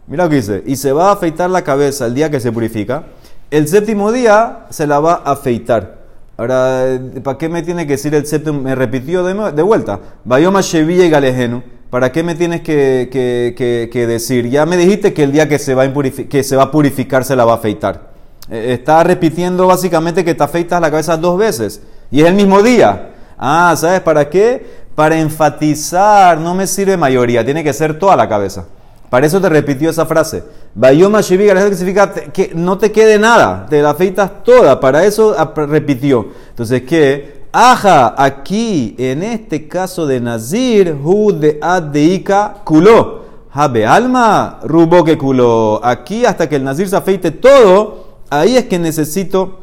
Mira 0.09 0.25
lo 0.25 0.31
que 0.31 0.37
dice. 0.37 0.65
Y 0.67 0.75
se 0.75 0.91
va 0.91 1.11
a 1.11 1.13
afeitar 1.13 1.49
la 1.49 1.63
cabeza 1.63 2.07
el 2.07 2.15
día 2.15 2.29
que 2.29 2.41
se 2.41 2.51
purifica. 2.51 3.05
El 3.53 3.69
séptimo 3.69 4.11
día 4.11 4.67
se 4.71 4.89
la 4.89 4.99
va 4.99 5.23
a 5.25 5.31
afeitar. 5.31 5.98
Ahora, 6.39 7.01
¿para 7.25 7.37
qué 7.37 7.49
me 7.49 7.63
tiene 7.63 7.85
que 7.85 7.95
decir 7.95 8.15
el 8.15 8.25
séptimo? 8.25 8.61
Me 8.61 8.77
repitió 8.77 9.25
de, 9.25 9.51
de 9.51 9.63
vuelta. 9.63 9.99
Bayoma 10.25 10.61
Shevilla 10.61 11.05
y 11.05 11.11
Galejenu. 11.11 11.65
¿Para 11.91 12.13
qué 12.13 12.23
me 12.23 12.37
tienes 12.37 12.61
que, 12.61 13.09
que, 13.11 13.91
que, 13.93 14.07
decir? 14.07 14.49
Ya 14.49 14.65
me 14.65 14.77
dijiste 14.77 15.13
que 15.13 15.25
el 15.25 15.33
día 15.33 15.49
que 15.49 15.59
se, 15.59 15.75
va 15.75 15.83
a 15.83 15.93
que 15.93 16.45
se 16.45 16.55
va 16.55 16.65
a 16.65 16.71
purificar 16.71 17.25
se 17.25 17.35
la 17.35 17.45
va 17.45 17.55
a 17.55 17.57
afeitar. 17.57 18.13
Eh, 18.51 18.75
está 18.79 19.03
repitiendo 19.03 19.67
básicamente 19.67 20.25
que 20.25 20.33
te 20.33 20.45
afeitas 20.45 20.81
la 20.81 20.93
cabeza 20.93 21.17
dos 21.17 21.37
veces. 21.37 21.83
Y 22.09 22.21
es 22.21 22.29
el 22.29 22.35
mismo 22.35 22.63
día. 22.63 23.15
Ah, 23.37 23.75
¿sabes 23.77 24.01
para 24.03 24.31
qué? 24.31 24.65
Para 24.95 25.19
enfatizar, 25.19 26.39
no 26.39 26.55
me 26.55 26.69
sirve 26.69 26.97
mayoría, 26.97 27.45
tiene 27.45 27.65
que 27.65 27.73
ser 27.73 27.99
toda 27.99 28.15
la 28.15 28.29
cabeza. 28.29 28.67
Para 29.11 29.27
eso 29.27 29.41
te 29.41 29.49
repitió 29.49 29.89
esa 29.91 30.05
frase. 30.05 30.45
Bayoma 30.75 31.23
Shiviga, 31.23 31.61
significa 31.71 32.13
que 32.13 32.53
no 32.55 32.77
te 32.77 32.93
quede 32.93 33.19
nada, 33.19 33.67
te 33.69 33.81
la 33.81 33.91
afeitas 33.91 34.45
toda. 34.45 34.79
Para 34.81 35.05
eso 35.05 35.35
repitió. 35.55 36.29
Entonces, 36.51 36.83
¿qué? 36.83 37.39
Aja, 37.51 38.15
aquí, 38.19 38.95
en 38.99 39.23
este 39.23 39.67
caso 39.67 40.07
de 40.07 40.21
Nazir, 40.21 40.95
hu 41.03 41.33
de 41.33 41.59
adeika 41.63 42.57
culó. 42.65 43.23
Jabe 43.51 43.87
alma, 43.87 44.61
rubo 44.63 45.03
que 45.03 45.17
culó. 45.17 45.81
Aquí, 45.83 46.27
hasta 46.27 46.49
que 46.49 46.57
el 46.57 46.65
Nazir 46.65 46.89
se 46.89 46.97
afeite 46.97 47.31
todo, 47.31 48.05
ahí 48.29 48.57
es 48.59 48.67
que 48.67 48.79
necesito 48.79 49.61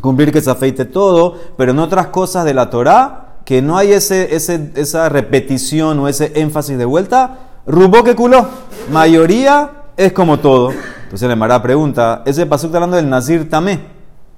cumplir 0.00 0.32
que 0.32 0.40
se 0.40 0.50
afeite 0.50 0.84
todo. 0.84 1.34
Pero 1.56 1.72
en 1.72 1.80
otras 1.80 2.06
cosas 2.06 2.44
de 2.44 2.54
la 2.54 2.70
Torah, 2.70 3.40
que 3.44 3.60
no 3.60 3.76
hay 3.76 3.92
ese, 3.92 4.36
ese, 4.36 4.70
esa 4.76 5.08
repetición 5.08 5.98
o 5.98 6.06
ese 6.06 6.32
énfasis 6.36 6.78
de 6.78 6.84
vuelta, 6.84 7.47
Rubó 7.68 8.02
que 8.02 8.16
culó. 8.16 8.48
Mayoría 8.90 9.70
es 9.96 10.12
como 10.12 10.38
todo. 10.38 10.72
Entonces 11.04 11.28
le 11.28 11.36
Mara 11.36 11.62
pregunta, 11.62 12.22
ese 12.26 12.46
paso 12.46 12.66
está 12.66 12.78
hablando 12.78 12.96
del 12.96 13.08
Nazir 13.08 13.48
Tamé. 13.48 13.80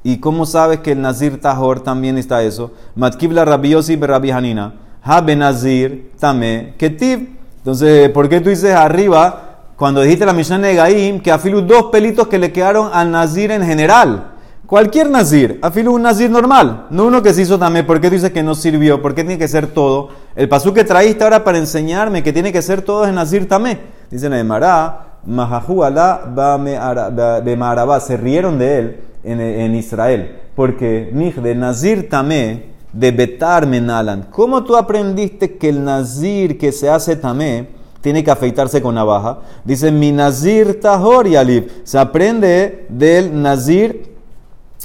¿Y 0.03 0.19
cómo 0.19 0.45
sabes 0.45 0.81
que 0.81 0.93
el 0.93 1.01
Nazir 1.01 1.41
Tajor 1.41 1.81
también 1.81 2.19
está 2.19 2.43
eso? 2.43 2.73
Matkibla 2.95 3.45
Rabiosi 3.45 3.97
Rabbi 3.97 4.31
Hanina. 4.31 4.75
Habe 5.03 5.37
Nazir 5.37 6.13
Tamé 6.19 6.75
Ketiv. 6.77 7.39
Entonces, 7.59 8.11
¿por 8.11 8.29
qué 8.29 8.41
tú 8.41 8.51
dices 8.51 8.75
arriba 8.75 9.47
cuando 9.81 10.03
dijiste 10.03 10.27
la 10.27 10.35
misión 10.35 10.61
de 10.61 10.75
Gaim, 10.75 11.21
que 11.21 11.33
afilu 11.33 11.63
dos 11.63 11.85
pelitos 11.85 12.29
que 12.29 12.39
le 12.39 12.53
quedaron 12.53 12.91
al 12.93 13.11
nazir 13.11 13.51
en 13.51 13.65
general. 13.65 14.33
Cualquier 14.71 15.11
nazir, 15.11 15.59
afilu 15.63 15.93
un 15.93 16.03
nazir 16.03 16.31
normal, 16.31 16.87
no 16.91 17.07
uno 17.07 17.21
que 17.25 17.35
se 17.35 17.43
hizo 17.43 17.59
también. 17.59 17.85
¿Por 17.85 18.01
qué 18.01 18.09
dices 18.09 18.31
que 18.31 18.41
no 18.41 18.55
sirvió? 18.55 19.03
¿Por 19.03 19.17
qué 19.17 19.25
tiene 19.25 19.37
que 19.37 19.49
ser 19.49 19.67
todo? 19.67 20.11
El 20.37 20.49
pasú 20.49 20.73
que 20.73 20.85
traíste 20.85 21.25
ahora 21.25 21.43
para 21.43 21.59
enseñarme 21.59 22.23
que 22.23 22.33
tiene 22.33 22.53
que 22.53 22.63
ser 22.63 22.81
todo 22.81 23.05
en 23.05 23.17
nazir 23.17 23.49
también. 23.49 23.81
Dice 24.13 24.29
Mahahu 25.27 25.83
de 27.45 27.57
Marabá, 27.57 27.99
se 27.99 28.17
rieron 28.17 28.61
de 28.61 28.79
él 28.79 29.01
en, 29.25 29.41
en 29.41 29.75
Israel. 29.75 30.39
Porque, 30.55 31.11
mij 31.13 31.35
de 31.43 31.57
nazir 31.57 32.09
tamé, 32.09 32.67
de 32.93 33.11
betar 33.11 33.67
menalan. 33.67 34.29
¿Cómo 34.31 34.63
tú 34.63 34.77
aprendiste 34.77 35.59
que 35.59 35.71
el 35.71 35.83
nazir 35.83 36.59
que 36.59 36.71
se 36.71 36.89
hace 36.89 37.17
tamé 37.17 37.81
tiene 38.01 38.25
que 38.25 38.31
afeitarse 38.31 38.81
con 38.81 38.95
navaja. 38.95 39.41
Dice, 39.65 39.91
mi 39.91 40.13
nazir 40.13 40.81
tahor 40.81 41.27
y 41.27 41.37
alif. 41.37 41.71
Se 41.85 41.99
aprende 41.99 42.87
del 42.89 43.43
nazir 43.43 44.10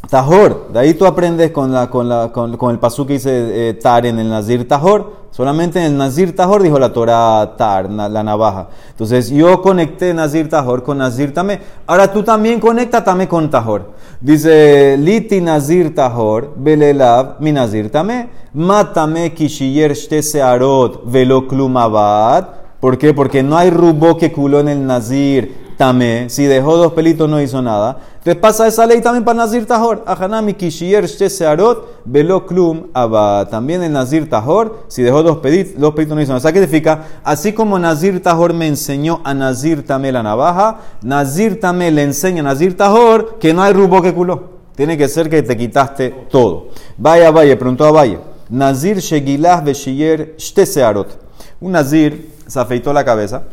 tahor. 0.09 0.69
De 0.71 0.79
ahí 0.79 0.93
tú 0.93 1.05
aprendes 1.05 1.51
con, 1.51 1.71
la, 1.71 1.89
con, 1.89 2.07
la, 2.07 2.31
con, 2.31 2.71
el 2.71 2.79
pasú 2.79 3.05
que 3.05 3.13
dice 3.13 3.69
eh, 3.69 3.73
tar 3.73 4.05
en 4.05 4.19
el 4.19 4.29
nazir 4.29 4.67
tahor. 4.67 5.25
Solamente 5.31 5.79
en 5.79 5.85
el 5.85 5.97
nazir 5.97 6.35
tahor 6.35 6.63
dijo 6.63 6.79
la 6.79 6.93
Torah 6.93 7.55
tar, 7.57 7.89
la 7.89 8.23
navaja. 8.23 8.69
Entonces 8.91 9.29
yo 9.29 9.61
conecté 9.61 10.13
nazir 10.13 10.49
tahor 10.49 10.83
con 10.83 10.97
nazir 10.97 11.33
tamé. 11.33 11.59
Ahora 11.87 12.11
tú 12.11 12.23
también 12.23 12.59
conecta 12.59 13.03
tamé 13.03 13.27
con 13.27 13.49
tahor. 13.49 13.91
Dice, 14.21 14.95
liti 14.97 15.41
nazir 15.41 15.93
tahor, 15.93 16.53
belelav, 16.55 17.35
mi 17.39 17.51
nazir 17.51 17.91
tamé. 17.91 18.29
Matame 18.53 19.33
kishiyer 19.33 19.93
shte 19.93 20.23
searot 20.23 21.03
velo 21.05 21.47
klumabat. 21.47 22.65
¿Por 22.79 22.97
qué? 22.97 23.13
Porque 23.13 23.43
no 23.43 23.57
hay 23.57 23.71
rubó 23.71 24.15
que 24.17 24.31
culó 24.31 24.59
en 24.59 24.69
el 24.69 24.85
Nazir 24.85 25.64
tamé. 25.77 26.29
Si 26.29 26.45
dejó 26.45 26.77
dos 26.77 26.93
pelitos 26.93 27.29
no 27.29 27.41
hizo 27.41 27.61
nada. 27.61 27.97
Entonces 28.17 28.35
pasa 28.35 28.67
esa 28.67 28.85
ley 28.85 29.01
también 29.01 29.23
para 29.23 29.37
Nazir 29.37 29.65
Tahor. 29.65 30.03
Ahanami 30.05 30.53
kishier 30.53 31.07
searot 31.07 32.01
velo 32.05 32.45
klum 32.45 32.87
aba. 32.93 33.47
También 33.49 33.83
el 33.83 33.91
Nazir 33.91 34.29
Tahor, 34.29 34.85
si 34.87 35.03
dejó 35.03 35.23
dos, 35.23 35.37
pelitos, 35.37 35.79
dos 35.79 35.93
pelitos 35.93 36.15
no 36.15 36.21
hizo 36.21 36.33
nada. 36.33 36.51
¿qué 36.51 36.59
significa? 36.59 37.03
Así 37.23 37.53
como 37.53 37.77
Nazir 37.77 38.21
Tahor 38.21 38.53
me 38.53 38.67
enseñó 38.67 39.21
a 39.23 39.33
Nazir 39.33 39.85
Tamé 39.85 40.11
la 40.11 40.23
navaja, 40.23 40.79
Nazir 41.01 41.59
Tamé 41.59 41.91
le 41.91 42.03
enseña 42.03 42.41
a 42.41 42.43
Nazir 42.43 42.75
Tahor 42.75 43.37
que 43.39 43.53
no 43.53 43.61
hay 43.61 43.73
rubó 43.73 44.01
que 44.01 44.13
culó. 44.13 44.55
Tiene 44.75 44.97
que 44.97 45.07
ser 45.07 45.29
que 45.29 45.41
te 45.41 45.55
quitaste 45.55 46.09
todo. 46.29 46.67
Vaya, 46.97 47.31
vaya, 47.31 47.57
preguntó 47.57 47.85
a 47.85 47.91
Valle. 47.91 48.19
Nazir 48.49 48.99
shegilah 48.99 49.61
beshiyer 49.61 50.35
shte 50.37 50.65
searot. 50.65 51.17
Un 51.61 51.71
Nazir 51.71 52.31
se 52.47 52.59
afeitó 52.59 52.93
la 52.93 53.03
cabeza, 53.03 53.43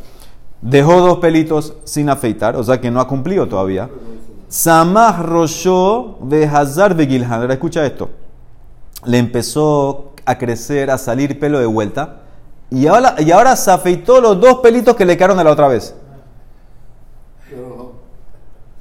dejó 0.62 1.00
dos 1.00 1.18
pelitos 1.18 1.74
sin 1.84 2.08
afeitar, 2.08 2.56
o 2.56 2.64
sea 2.64 2.80
que 2.80 2.90
no 2.90 3.00
ha 3.00 3.06
cumplido 3.06 3.46
todavía. 3.46 3.90
Samah 4.48 5.22
Rosho 5.22 6.18
de 6.22 6.46
Hazar 6.46 6.94
de 6.94 7.06
Gilhan. 7.06 7.40
Ahora 7.40 7.54
escucha 7.54 7.84
esto. 7.84 8.10
Le 9.04 9.18
empezó 9.18 10.12
a 10.24 10.38
crecer, 10.38 10.90
a 10.90 10.98
salir 10.98 11.38
pelo 11.40 11.58
de 11.58 11.66
vuelta. 11.66 12.20
Y 12.70 12.86
ahora, 12.86 13.16
y 13.18 13.30
ahora 13.32 13.56
se 13.56 13.70
afeitó 13.70 14.20
los 14.20 14.40
dos 14.40 14.60
pelitos 14.60 14.94
que 14.94 15.04
le 15.04 15.16
quedaron 15.16 15.36
de 15.36 15.44
la 15.44 15.50
otra 15.50 15.68
vez. 15.68 15.94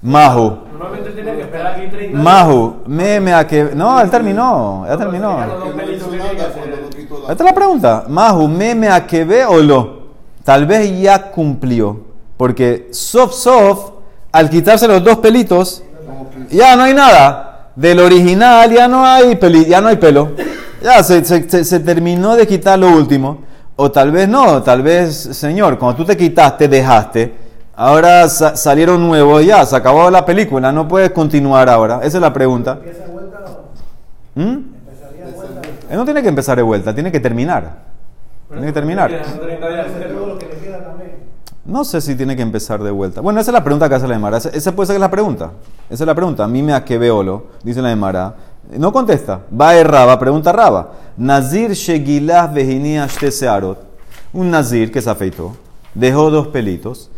Mahu. 0.01 0.57
Normalmente 0.71 1.11
tiene 1.11 1.35
que 1.35 1.41
esperar 1.41 1.67
aquí 1.67 1.87
30 1.87 2.17
Mahu. 2.17 2.75
Me, 2.87 3.33
a 3.33 3.45
que. 3.47 3.71
No, 3.75 4.01
él 4.01 4.09
terminó. 4.09 4.85
Ya 4.87 4.97
terminó. 4.97 5.43
Esta 7.21 7.33
es 7.33 7.41
la 7.41 7.53
pregunta. 7.53 8.05
Mahu, 8.07 8.47
me 8.47 8.89
a 8.89 9.05
que 9.05 9.23
ve 9.23 9.45
o 9.45 9.57
lo 9.57 10.00
tal 10.43 10.65
vez 10.65 10.99
ya 10.99 11.31
cumplió. 11.31 12.11
Porque 12.37 12.89
soft 12.91 13.33
soft, 13.33 13.91
al 14.31 14.49
quitarse 14.49 14.87
los 14.87 15.03
dos 15.03 15.17
pelitos, 15.19 15.83
ya 16.49 16.75
no 16.75 16.83
hay 16.83 16.93
nada. 16.93 17.69
Del 17.75 17.99
original 17.99 18.71
ya 18.71 18.87
no 18.87 19.05
hay, 19.05 19.35
peli, 19.35 19.65
ya 19.65 19.79
no 19.79 19.87
hay 19.87 19.97
pelo. 19.97 20.31
Ya 20.81 21.03
se, 21.03 21.23
se, 21.23 21.79
terminó 21.79 22.35
de 22.35 22.47
quitar 22.47 22.79
lo 22.79 22.89
último. 22.89 23.39
O 23.75 23.91
tal 23.91 24.11
vez 24.11 24.27
no, 24.27 24.61
tal 24.63 24.81
vez, 24.81 25.15
Señor, 25.15 25.77
cuando 25.77 25.97
tú 25.97 26.05
te 26.05 26.17
quitaste, 26.17 26.67
dejaste. 26.67 27.33
Ahora 27.75 28.27
salieron 28.27 29.01
nuevos, 29.01 29.45
ya, 29.45 29.65
se 29.65 29.75
acabó 29.75 30.09
la 30.11 30.25
película, 30.25 30.71
no 30.71 30.87
puedes 30.87 31.11
continuar 31.11 31.69
ahora. 31.69 31.99
Esa 32.03 32.17
es 32.17 32.21
la 32.21 32.33
pregunta. 32.33 32.79
¿Mm? 34.35 34.57
No 35.91 36.05
tiene 36.05 36.21
que 36.21 36.29
empezar 36.29 36.57
de 36.57 36.63
vuelta, 36.63 36.93
tiene 36.93 37.11
que 37.11 37.19
terminar. 37.19 37.91
Tiene 38.49 38.67
que 38.67 38.73
terminar. 38.73 39.11
No 41.63 41.83
sé 41.83 42.01
si 42.01 42.15
tiene 42.15 42.35
que 42.35 42.41
empezar 42.41 42.81
de 42.81 42.89
vuelta. 42.89 43.21
Bueno, 43.21 43.39
esa 43.39 43.51
es 43.51 43.53
la 43.53 43.63
pregunta 43.63 43.87
que 43.87 43.95
hace 43.95 44.07
la 44.07 44.15
Emara. 44.15 44.37
Esa 44.37 44.75
puede 44.75 44.87
ser 44.87 44.99
la 44.99 45.11
pregunta. 45.11 45.51
Esa 45.89 46.03
es 46.03 46.07
la 46.07 46.15
pregunta. 46.15 46.43
A 46.43 46.47
mí 46.47 46.63
me 46.63 46.73
aquebeolo, 46.73 47.45
dice 47.63 47.81
la 47.81 47.91
Emara. 47.91 48.35
No 48.77 48.91
contesta. 48.91 49.41
Va 49.59 49.71
a 49.71 49.83
Raba, 49.83 50.19
pregunta 50.19 50.51
Raba. 50.51 50.91
Nazir 51.17 51.71
shegilah 51.71 52.47
vejinia. 52.47 53.07
Un 54.33 54.49
nazir 54.49 54.91
que 54.91 55.01
se 55.01 55.09
afeitó, 55.09 55.57
dejó 55.93 56.31
dos 56.31 56.47
pelitos 56.47 57.09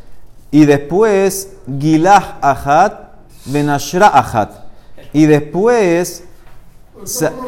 y 0.49 0.65
después 0.65 1.57
gilah 1.79 2.39
ahat 2.41 3.11
benashra 3.45 4.07
ahat. 4.07 4.51
Y 5.13 5.27
después 5.27 6.23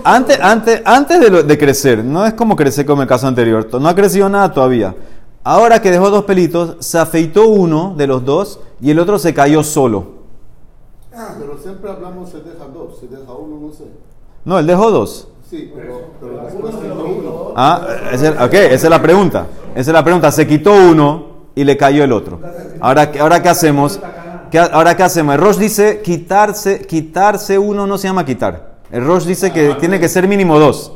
antes, 0.04 0.40
antes, 0.40 0.82
antes 0.86 1.20
de, 1.20 1.44
de, 1.44 1.58
crecer, 1.58 2.04
no 2.04 2.26
es 2.26 2.34
como 2.34 2.56
crecer 2.56 2.86
como 2.86 3.02
el 3.02 3.08
caso 3.08 3.28
anterior, 3.28 3.68
no 3.80 3.88
ha 3.88 3.96
crecido 3.96 4.28
nada 4.28 4.52
todavía. 4.52 4.94
Ahora 5.48 5.80
que 5.80 5.92
dejó 5.92 6.10
dos 6.10 6.26
pelitos, 6.26 6.78
se 6.80 6.98
afeitó 6.98 7.48
uno 7.48 7.94
de 7.96 8.08
los 8.08 8.26
dos 8.26 8.60
y 8.82 8.90
el 8.90 8.98
otro 8.98 9.20
se 9.20 9.32
cayó 9.32 9.64
solo. 9.64 10.06
Ah, 11.16 11.36
pero 11.40 11.56
siempre 11.60 11.92
hablamos 11.92 12.32
se 12.32 12.38
deja 12.40 12.66
dos, 12.74 13.00
se 13.00 13.08
deja 13.08 13.32
uno, 13.32 13.68
no 13.68 13.72
sé. 13.72 13.84
No, 14.44 14.58
él 14.58 14.66
dejó 14.66 14.90
dos. 14.90 15.28
Sí, 15.48 15.72
pero, 15.76 16.02
pero 16.20 16.42
después 16.46 16.74
quitó 16.74 17.06
uno. 17.06 17.54
Ah, 17.56 17.80
ok, 18.42 18.54
esa 18.54 18.88
es 18.88 18.90
la 18.90 19.00
pregunta. 19.00 19.46
Esa 19.76 19.92
es 19.92 19.94
la 19.94 20.04
pregunta. 20.04 20.32
Se 20.32 20.48
quitó 20.48 20.74
uno 20.74 21.28
y 21.54 21.64
le 21.64 21.78
cayó 21.78 22.04
el 22.04 22.12
otro. 22.12 22.40
Ahora, 22.80 23.12
ahora 23.20 23.44
¿qué 23.44 23.50
hacemos? 23.50 24.00
¿Qué, 24.50 24.58
ahora, 24.58 24.98
¿qué 24.98 25.04
hacemos? 25.04 25.36
El 25.36 25.42
Rosh 25.42 25.58
dice 25.58 26.02
quitarse, 26.04 26.88
quitarse 26.88 27.60
uno 27.60 27.86
no 27.86 28.00
se 28.00 28.08
llama 28.08 28.26
quitar. 28.26 28.78
El 28.90 29.06
Rosh 29.06 29.26
dice 29.26 29.54
que 29.54 29.76
tiene 29.76 30.00
que 30.00 30.10
ser 30.10 30.28
mínimo 30.28 30.58
dos. 30.58 30.92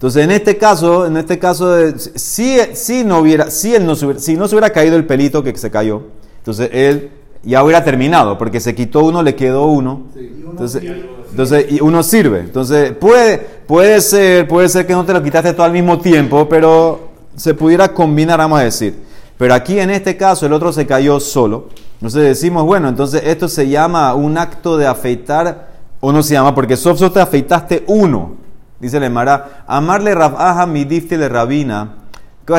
Entonces, 0.00 0.24
en 0.24 0.30
este 0.30 0.56
caso, 0.56 1.06
en 1.06 1.18
este 1.18 1.38
caso, 1.38 1.76
si, 1.98 2.56
si, 2.72 3.04
no 3.04 3.18
hubiera, 3.18 3.50
si, 3.50 3.74
él 3.74 3.84
no 3.84 3.94
se 3.94 4.06
hubiera, 4.06 4.18
si 4.18 4.34
no 4.34 4.48
se 4.48 4.54
hubiera 4.54 4.70
caído 4.70 4.96
el 4.96 5.04
pelito 5.04 5.42
que 5.42 5.54
se 5.58 5.70
cayó, 5.70 6.04
entonces 6.38 6.70
él 6.72 7.10
ya 7.42 7.62
hubiera 7.62 7.84
terminado, 7.84 8.38
porque 8.38 8.60
se 8.60 8.74
quitó 8.74 9.04
uno, 9.04 9.22
le 9.22 9.34
quedó 9.34 9.66
uno. 9.66 10.04
Entonces, 10.16 10.82
entonces 11.30 11.66
y 11.70 11.82
uno 11.82 12.02
sirve. 12.02 12.40
Entonces, 12.40 12.92
puede, 12.92 13.36
puede, 13.66 14.00
ser, 14.00 14.48
puede 14.48 14.70
ser 14.70 14.86
que 14.86 14.94
no 14.94 15.04
te 15.04 15.12
lo 15.12 15.22
quitaste 15.22 15.52
todo 15.52 15.64
al 15.64 15.72
mismo 15.72 15.98
tiempo, 15.98 16.48
pero 16.48 17.10
se 17.36 17.52
pudiera 17.52 17.92
combinar, 17.92 18.38
vamos 18.38 18.58
a 18.58 18.64
decir. 18.64 18.94
Pero 19.36 19.52
aquí 19.52 19.78
en 19.78 19.90
este 19.90 20.16
caso 20.16 20.46
el 20.46 20.54
otro 20.54 20.72
se 20.72 20.86
cayó 20.86 21.20
solo. 21.20 21.68
Entonces 21.96 22.22
decimos, 22.22 22.64
bueno, 22.64 22.88
entonces 22.88 23.20
esto 23.26 23.48
se 23.48 23.68
llama 23.68 24.14
un 24.14 24.38
acto 24.38 24.78
de 24.78 24.86
afeitar, 24.86 25.68
o 26.00 26.10
no 26.10 26.22
se 26.22 26.32
llama, 26.32 26.54
porque 26.54 26.74
solo 26.74 27.12
te 27.12 27.20
afeitaste 27.20 27.84
uno. 27.86 28.39
Dice 28.80 28.96
el 28.96 29.02
Emara, 29.04 29.64
amarle 29.66 30.14
Rabaja 30.14 30.64
mi 30.66 30.84
le 30.84 31.28
rabina. 31.28 31.96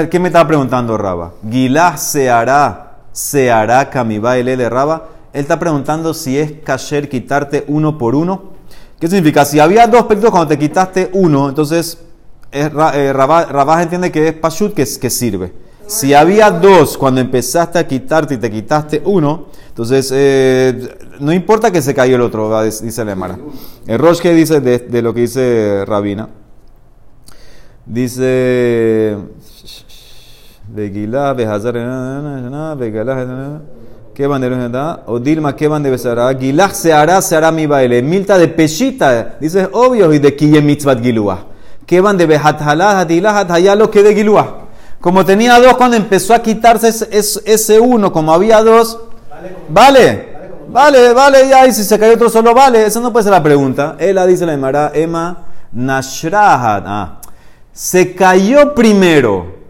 ¿Qué 0.10 0.20
me 0.20 0.28
estaba 0.28 0.48
preguntando 0.48 0.96
Raba? 0.98 1.34
Gilá 1.50 1.98
se 1.98 2.30
hará, 2.30 3.00
se 3.12 3.52
hará 3.52 3.90
camibaile 3.90 4.56
le 4.56 4.70
Raba. 4.70 5.08
Él 5.34 5.42
está 5.42 5.58
preguntando 5.58 6.14
si 6.14 6.38
es 6.38 6.54
kasher 6.64 7.10
quitarte 7.10 7.66
uno 7.68 7.98
por 7.98 8.14
uno. 8.14 8.52
¿Qué 9.00 9.08
significa? 9.08 9.44
Si 9.46 9.60
había 9.60 9.88
dos 9.88 10.04
pelitos 10.04 10.30
cuando 10.30 10.48
te 10.48 10.60
quitaste 10.60 11.10
uno, 11.14 11.50
entonces 11.50 11.98
eh, 12.52 12.70
Rabá, 12.70 13.82
entiende 13.82 14.12
que 14.12 14.28
es 14.28 14.34
pashut 14.34 14.76
que, 14.76 14.86
que 14.86 15.10
sirve. 15.10 15.54
Si 15.88 16.14
había 16.14 16.52
dos 16.52 16.98
cuando 16.98 17.20
empezaste 17.20 17.80
a 17.80 17.88
quitarte 17.88 18.36
y 18.36 18.38
te 18.38 18.52
quitaste 18.52 19.02
uno, 19.06 19.48
entonces 19.72 20.12
eh, 20.14 20.98
no 21.22 21.32
importa 21.32 21.72
que 21.72 21.82
se 21.82 21.94
cayó 21.94 22.18
el 22.18 22.22
otro, 22.22 22.62
dice 22.62 23.06
la. 23.06 23.40
El 23.88 24.00
Rosh 24.00 24.20
que 24.20 24.34
dice 24.34 24.60
de, 24.60 25.02
lo 25.02 25.14
que 25.14 25.22
dice 25.22 25.86
Rabina, 25.86 26.28
dice 27.86 29.16
Begilá, 30.68 31.32
Behazar, 31.32 31.74
¿Qué 34.14 34.28
bandera 34.28 35.04
O 35.06 35.20
Dilma, 35.20 35.56
¿qué 35.56 35.70
bandera 35.70 35.98
será? 35.98 36.38
Gilach 36.38 36.74
se 36.74 36.92
hará, 36.92 37.22
se 37.22 37.38
hará 37.38 37.50
mi 37.50 37.66
baile. 37.66 38.02
Milta 38.02 38.38
de 38.38 38.50
peshita, 38.50 39.38
dice 39.40 39.70
obvio, 39.72 40.12
y 40.14 40.20
de 40.20 40.36
Kiye 40.36 40.62
mitzvat 40.62 41.02
gilua. 41.02 41.46
¿Qué 41.86 42.02
van 42.02 42.18
de 42.18 42.26
Behathalá, 42.26 43.00
Hatayá, 43.00 43.76
lo 43.78 43.90
que 43.90 44.04
de 44.04 44.14
gilua? 44.14 44.68
Como 45.00 45.26
tenía 45.26 45.58
dos, 45.62 45.78
cuando 45.78 45.96
empezó 45.96 46.34
a 46.34 46.42
quitarse 46.42 46.90
ese, 46.90 47.42
ese 47.46 47.80
uno, 47.80 48.12
como 48.12 48.34
había 48.34 48.62
dos, 48.62 49.00
vale. 49.70 50.32
Vale, 50.72 51.12
vale, 51.14 51.52
y 51.68 51.74
si 51.74 51.84
se 51.84 52.00
cayó 52.00 52.14
otro 52.14 52.30
solo, 52.30 52.54
vale. 52.54 52.86
Esa 52.86 53.02
no 53.02 53.12
puede 53.12 53.24
ser 53.24 53.34
la 53.34 53.44
pregunta. 53.44 53.98
Ella 54.00 54.26
dice 54.26 54.46
la 54.46 54.54
Emara, 54.54 54.92
Emma 54.94 55.38
Nashrahat. 55.74 56.84
Ah, 56.88 57.20
se 57.74 58.16
cayó 58.16 58.74
primero. 58.74 59.62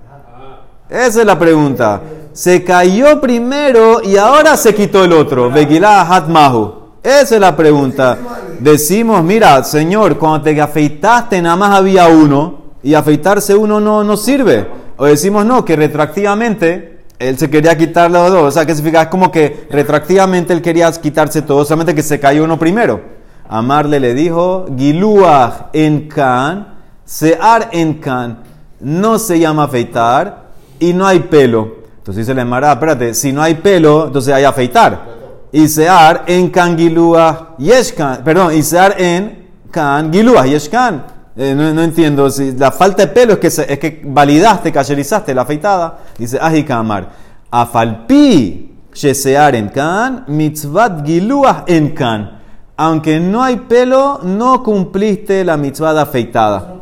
Esa 0.88 1.22
es 1.22 1.25
la 1.25 1.40
pregunta. 1.40 2.01
Se 2.34 2.63
cayó 2.63 3.20
primero 3.20 4.01
y 4.04 4.16
ahora 4.18 4.56
se 4.58 4.75
quitó 4.75 5.04
el 5.04 5.13
otro. 5.13 5.50
Begilá 5.50 6.01
Hatmahu. 6.01 6.82
Esa 7.01 7.36
es 7.36 7.42
la 7.42 7.56
pregunta. 7.56 8.18
Decimos, 8.60 9.24
mira, 9.24 9.63
Señor, 9.63 10.18
cuando 10.18 10.44
te 10.44 10.62
afeitaste 10.62 11.42
nada 11.42 11.56
más 11.56 11.72
había 11.72 12.08
uno 12.08 12.62
y 12.84 12.94
afeitarse 12.94 13.56
uno 13.56 13.80
no, 13.80 14.04
no 14.04 14.16
sirve. 14.18 14.68
O 14.98 15.06
decimos, 15.06 15.46
no, 15.46 15.66
que 15.66 15.75
retroactivamente 15.75 16.90
él 17.22 17.38
se 17.38 17.50
quería 17.50 17.78
quitar 17.78 18.10
los 18.10 18.32
dos. 18.32 18.44
O 18.44 18.51
sea, 18.51 18.66
que 18.66 18.75
significa? 18.75 19.10
Como 19.10 19.32
que 19.32 19.68
retroactivamente 19.70 20.54
él 20.54 20.62
quería 20.62 20.92
quitarse 20.92 21.42
todo, 21.42 21.63
solamente 21.63 21.96
que 21.96 22.04
se 22.04 22.20
cayó 22.20 22.44
uno 22.44 22.58
primero. 22.58 23.01
Amarle 23.48 24.00
le 24.00 24.13
dijo, 24.13 24.66
Giluach 24.78 25.68
en 25.74 26.08
Can, 26.08 26.68
Sear 27.06 27.70
en 27.72 27.96
Can, 27.96 28.40
no 28.80 29.20
se 29.20 29.40
llama 29.40 29.63
afeitar 29.63 30.44
y 30.80 30.94
no 30.94 31.06
hay 31.06 31.20
pelo. 31.20 31.82
Entonces 31.98 32.25
dice 32.25 32.34
la 32.34 32.42
Emara, 32.42 32.72
espérate, 32.72 33.13
si 33.13 33.32
no 33.32 33.44
hay 33.44 33.56
pelo, 33.56 34.08
entonces 34.08 34.34
hay 34.34 34.44
afeitar. 34.44 35.06
Y 35.51 35.68
Sear 35.68 36.24
en 36.28 36.50
Can 36.50 36.78
Giluach 36.78 37.58
Yeshkan, 37.58 38.24
perdón, 38.24 38.56
y 38.56 38.63
Sear 38.63 38.96
en 39.00 39.50
Can 39.70 40.12
Giluach 40.12 40.48
Yeshkan. 40.48 41.21
Eh, 41.38 41.53
no, 41.55 41.73
no 41.73 41.81
entiendo, 41.81 42.29
si 42.29 42.51
la 42.51 42.71
falta 42.71 43.05
de 43.05 43.07
pelo 43.13 43.33
es 43.33 43.39
que, 43.39 43.50
se- 43.50 43.71
es 43.71 43.79
que 43.79 44.01
validaste, 44.05 44.71
cacherizaste 44.71 45.33
la 45.33 45.43
afeitada. 45.43 46.00
Dice, 46.17 46.38
Ajika 46.41 46.77
Amar, 46.77 47.09
Afalpi, 47.50 48.69
Shesear 48.93 49.55
en 49.55 49.69
Can, 49.69 50.25
Mitzvat 50.27 51.05
Giluach 51.05 51.63
en 51.67 51.89
Can. 51.95 52.39
Aunque 52.77 53.19
no 53.19 53.43
hay 53.43 53.57
pelo, 53.57 54.19
no 54.23 54.61
cumpliste 54.63 55.45
la 55.45 55.55
mitzvah 55.55 55.93
de 55.93 56.01
afeitada. 56.01 56.75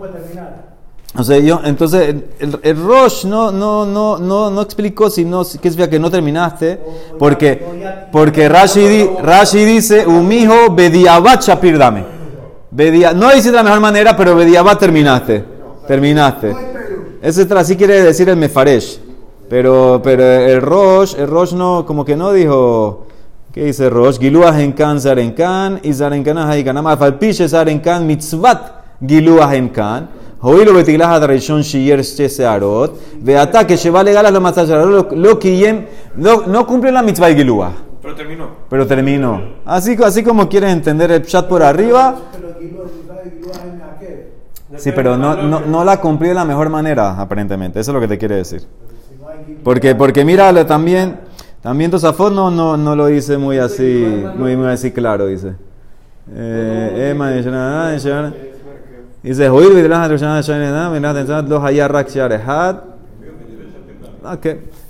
O 1.17 1.23
sea, 1.23 1.37
yo, 1.39 1.59
entonces, 1.65 2.15
el, 2.39 2.59
el 2.61 2.83
Rosh 2.83 3.25
no, 3.25 3.51
no, 3.51 3.85
no, 3.85 4.17
no, 4.17 4.49
no 4.49 4.61
explicó 4.61 5.09
si 5.09 5.25
no, 5.25 5.41
qué 5.43 5.47
significa 5.69 5.89
que 5.89 5.99
no 5.99 6.09
terminaste, 6.09 6.79
porque, 7.17 7.65
porque 8.11 8.47
Rashi, 8.47 8.81
di- 8.87 9.09
Rashi 9.21 9.65
dice, 9.65 10.05
umijo 10.07 10.71
bediabat 10.71 11.41
shapir 11.43 11.77
dame. 11.77 12.18
Bedia- 12.71 13.13
no 13.13 13.31
dice 13.31 13.49
de 13.49 13.57
la 13.57 13.63
mejor 13.63 13.79
manera, 13.79 14.15
pero 14.15 14.35
bediabat 14.35 14.79
terminaste. 14.79 15.43
Terminaste. 15.87 16.55
Ese 17.21 17.47
así 17.55 17.75
quiere 17.75 18.01
decir 18.03 18.29
el 18.29 18.37
mefaresh. 18.37 18.99
Pero, 19.49 19.99
pero 20.03 20.23
el 20.23 20.61
Rosh, 20.61 21.15
el 21.17 21.27
Rosh 21.27 21.53
no, 21.53 21.83
como 21.85 22.05
que 22.05 22.15
no 22.15 22.31
dijo, 22.31 23.07
¿qué 23.51 23.65
dice 23.65 23.89
Rosh? 23.89 24.19
Giluah 24.19 24.61
en 24.61 24.73
kan, 24.73 25.01
zarenkan, 25.01 25.79
y 25.81 25.91
zarenkan 25.91 26.37
haikan. 26.37 26.83
Falpiche 26.97 27.49
zarenkan, 27.49 28.05
mitzvat 28.05 28.59
giluah 29.05 29.55
en 29.55 29.69
kan. 29.69 30.09
Adarishon 30.41 31.63
shiyer 31.63 32.03
she 32.03 32.29
searot. 32.29 32.95
Veata 33.19 33.65
que 33.65 33.75
lleva 33.75 34.03
legal 34.03 34.27
a 34.27 34.31
lo 34.31 34.39
más 34.39 34.55
lo 34.57 35.39
kiyem, 35.39 35.85
no, 36.15 36.43
no 36.45 36.65
cumple 36.67 36.91
la 36.91 37.01
mitzvah 37.01 37.27
de 37.27 37.35
giluah. 37.35 37.71
Pero 38.01 38.15
terminó. 38.15 38.47
Pero 38.69 38.87
terminó. 38.87 39.41
Así, 39.65 39.97
así 40.03 40.23
como 40.23 40.47
quieres 40.47 40.71
entender 40.71 41.11
el 41.11 41.25
chat 41.25 41.47
por 41.47 41.61
arriba, 41.61 42.15
Pero 42.31 42.55
Guilúa, 42.59 42.85
si 42.87 43.07
sabe 43.07 43.33
Guilúa 43.35 43.53
en 43.65 43.81
aquel. 43.81 44.27
Sí, 44.79 44.91
pero 44.93 45.17
no, 45.17 45.35
no, 45.35 45.59
no 45.61 45.83
la 45.83 45.99
cumplió 46.01 46.29
de 46.29 46.35
la 46.35 46.45
mejor 46.45 46.69
manera, 46.69 47.19
aparentemente. 47.19 47.79
Eso 47.79 47.91
es 47.91 47.95
lo 47.95 48.01
que 48.01 48.07
te 48.07 48.17
quiere 48.17 48.35
decir. 48.35 48.65
Porque, 49.63 49.95
porque 49.95 50.25
mira, 50.25 50.65
también, 50.65 51.19
también 51.61 51.91
Tosafot 51.91 52.33
no, 52.33 52.49
no, 52.49 52.77
no 52.77 52.95
lo 52.95 53.07
dice 53.07 53.37
muy 53.37 53.57
así, 53.57 54.23
muy, 54.35 54.55
muy 54.55 54.67
así 54.67 54.91
claro, 54.91 55.27
dice. 55.27 55.55
Eh. 56.33 57.13
Dice. 57.93 59.49
Ok. 64.23 64.45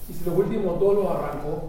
Y 0.09 0.13
si 0.13 0.25
los 0.25 0.37
últimos 0.37 0.79
dos 0.79 0.95
los 0.95 1.05
arrancó. 1.05 1.68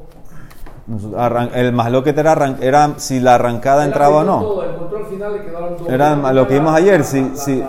El 1.54 1.72
más 1.72 1.90
lo 1.92 2.02
que 2.02 2.10
era, 2.10 2.56
era 2.60 2.94
si 2.96 3.20
la 3.20 3.36
arrancada 3.36 3.82
él 3.84 3.88
entraba 3.90 4.16
o 4.18 4.24
no. 4.24 4.40
Todo, 4.40 4.62
al 4.62 5.06
final 5.06 5.32
le 5.32 5.44
quedaron. 5.44 5.76
Era 5.88 6.32
lo 6.32 6.46
que 6.48 6.54
vimos 6.54 6.74
ayer, 6.74 7.04
si- 7.04 7.30
su- 7.36 7.62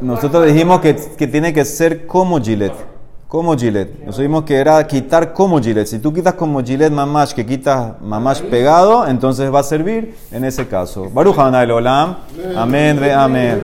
Nosotros 0.00 0.46
dijimos 0.46 0.80
que, 0.80 0.96
que 1.16 1.26
tiene 1.26 1.52
que 1.52 1.64
ser 1.64 2.06
como 2.06 2.40
Gillette. 2.40 2.90
Como 3.28 3.56
Gillette. 3.56 4.00
Nosotros 4.00 4.18
dijimos 4.18 4.42
que 4.44 4.56
era 4.56 4.86
quitar 4.86 5.32
como 5.32 5.58
Gillette. 5.60 5.86
Si 5.86 5.98
tú 6.00 6.12
quitas 6.12 6.34
como 6.34 6.62
Gillette 6.62 6.92
mamash, 6.92 7.32
que 7.32 7.46
quitas 7.46 7.92
mamash 8.02 8.42
pegado, 8.42 9.06
entonces 9.06 9.52
va 9.52 9.60
a 9.60 9.62
servir 9.62 10.14
en 10.32 10.44
ese 10.44 10.66
caso. 10.68 11.08
Baruch 11.10 11.38
Olam. 11.38 12.16
Amén, 12.56 13.00
amén. 13.16 13.60